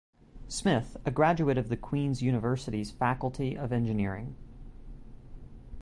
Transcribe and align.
Smith, 0.47 0.97
a 1.05 1.11
graduate 1.11 1.59
of 1.59 1.69
the 1.69 1.77
Queen's 1.77 2.23
University's 2.23 2.89
Faculty 2.89 3.55
of 3.55 3.71
Engineering. 3.71 4.35